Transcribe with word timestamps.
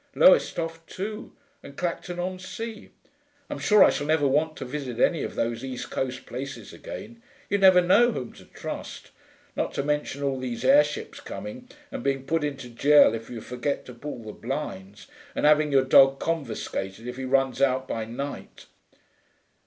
Lowestoft 0.15 0.89
too, 0.89 1.31
and 1.61 1.77
Clacton 1.77 2.17
on 2.17 2.39
Sea. 2.39 2.89
I'm 3.51 3.59
sure 3.59 3.83
I 3.83 3.91
shall 3.91 4.07
never 4.07 4.27
want 4.27 4.57
to 4.57 4.65
visit 4.65 4.99
any 4.99 5.21
of 5.21 5.35
those 5.35 5.63
East 5.63 5.91
Coast 5.91 6.25
places 6.25 6.73
again; 6.73 7.21
you'd 7.51 7.61
never 7.61 7.81
know 7.81 8.11
whom 8.11 8.33
to 8.33 8.45
trust; 8.45 9.11
not 9.55 9.75
to 9.75 9.83
mention 9.83 10.23
all 10.23 10.39
these 10.39 10.65
airships 10.65 11.19
coming, 11.19 11.69
and 11.91 12.01
being 12.01 12.25
put 12.25 12.43
into 12.43 12.67
gaol 12.67 13.13
if 13.13 13.29
you 13.29 13.41
forget 13.41 13.85
to 13.85 13.93
pull 13.93 14.23
the 14.23 14.31
blinds, 14.33 15.05
and 15.35 15.45
having 15.45 15.71
your 15.71 15.85
dog 15.85 16.19
confiscated 16.19 17.07
if 17.07 17.17
he 17.17 17.23
runs 17.25 17.61
out 17.61 17.87
by 17.87 18.03
night.... 18.03 18.65